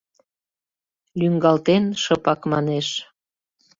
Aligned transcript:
Лӱҥгалтен, 1.19 1.83
шыпак 2.03 2.41
манеш: 2.51 2.87